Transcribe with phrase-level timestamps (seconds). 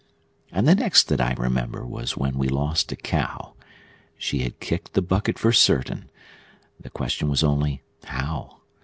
[0.51, 3.53] And the next that I remember was when we lost a cow;
[4.17, 6.09] She had kicked the bucket for certain,
[6.79, 8.61] the question was only How?